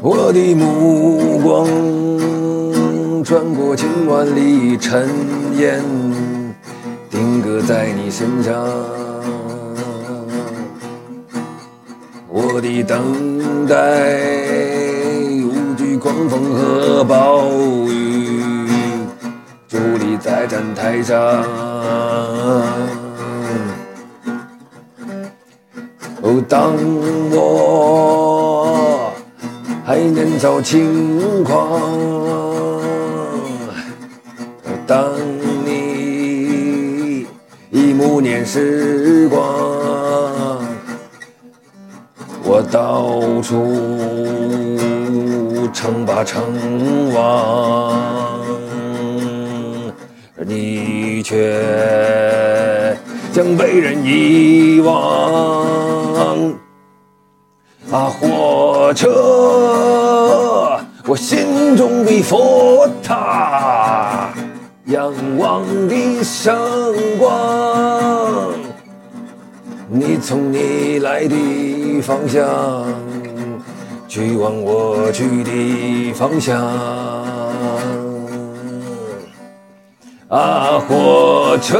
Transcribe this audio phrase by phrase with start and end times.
[0.00, 1.66] 我的目光
[3.24, 5.08] 穿过千万里尘
[5.58, 5.82] 烟，
[7.10, 9.07] 定格在你身上。
[12.50, 13.74] 我的等待
[15.44, 17.44] 无惧狂风和暴
[17.90, 18.66] 雨，
[19.68, 21.16] 伫立在站台上。
[26.22, 26.72] 哦，当
[27.30, 29.12] 我
[29.84, 31.82] 还年少轻狂，
[34.86, 35.12] 当
[35.66, 37.26] 你
[37.70, 40.57] 已暮年时光，
[42.58, 43.54] 我到处
[45.72, 46.42] 称霸称
[47.14, 47.94] 王，
[50.36, 52.96] 而你却
[53.32, 54.92] 将被人遗忘。
[57.92, 59.08] 啊，火车，
[61.06, 64.30] 我心中的佛塔，
[64.86, 66.58] 仰望的圣
[67.20, 68.52] 光，
[69.88, 71.36] 你从你来的
[72.00, 72.44] 方向，
[74.06, 76.56] 去往我去的方向。
[80.28, 81.78] 啊，火车，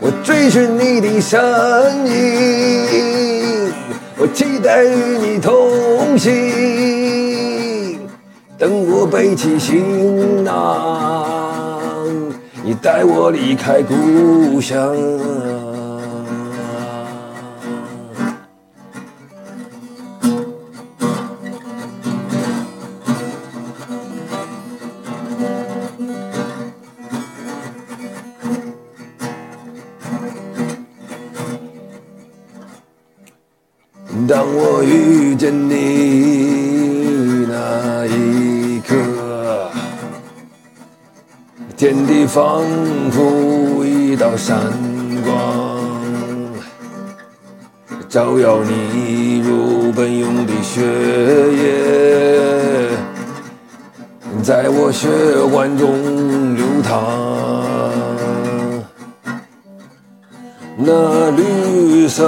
[0.00, 1.40] 我追寻你的身
[2.06, 3.72] 影，
[4.18, 7.98] 我期待与你同行。
[8.58, 11.24] 等我背起行囊，
[12.62, 14.94] 你带我离开故乡。
[34.28, 38.94] 当我遇见你那一刻，
[41.76, 42.62] 天地仿
[43.10, 44.60] 佛一道闪
[45.24, 45.80] 光，
[48.08, 50.82] 照耀你如奔涌的血
[51.56, 52.88] 液，
[54.42, 55.08] 在我血
[55.50, 56.92] 管中流淌。
[60.84, 62.26] 那绿色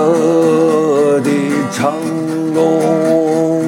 [1.20, 1.30] 的
[1.74, 1.92] 长
[2.54, 3.62] 龙，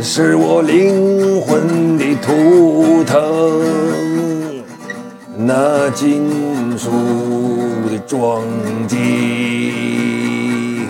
[0.00, 3.20] 是我灵魂的图腾。
[5.36, 6.88] 那金属
[7.90, 8.44] 的撞
[8.86, 10.86] 击，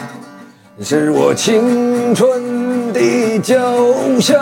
[0.82, 3.56] 是我青春的交
[4.20, 4.38] 响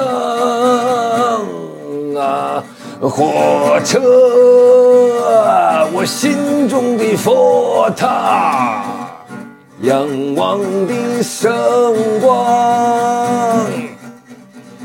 [2.18, 2.64] 啊！
[3.00, 4.00] 火车，
[5.92, 9.03] 我心中的佛塔，
[9.84, 11.52] 仰望的圣
[12.18, 13.66] 光，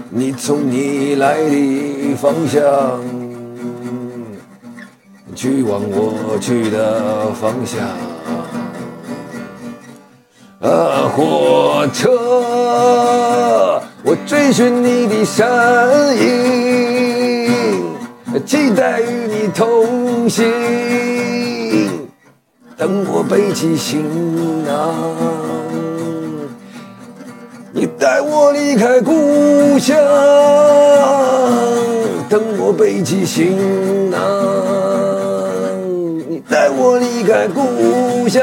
[0.09, 2.61] 你从你来的方向，
[5.33, 7.79] 去往我去的方向。
[10.59, 15.47] 啊，火车，我追寻你的身
[16.17, 16.27] 影。
[18.45, 20.45] 期待与你同行，
[22.79, 24.95] 等我背起行囊，
[27.73, 29.97] 你带我离开故乡。
[32.29, 34.17] 等我背起行囊，
[36.29, 38.41] 你带我离开故乡。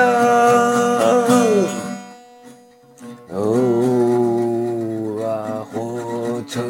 [3.33, 3.57] 哦
[5.25, 5.81] 啊，火
[6.47, 6.61] 车。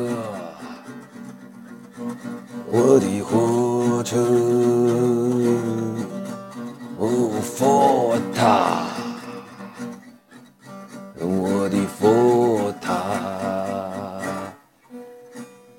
[2.71, 4.17] 我的火车，
[7.55, 8.83] 佛塔，
[11.19, 12.93] 我的佛塔，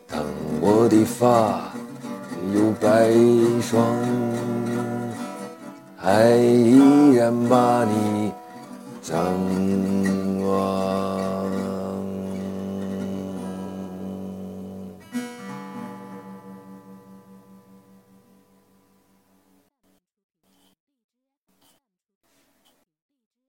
[0.08, 0.24] 当
[0.62, 1.72] 我的发
[2.54, 3.12] 有白
[3.62, 3.86] 霜，
[5.98, 8.32] 还依然把你
[9.02, 9.97] 张。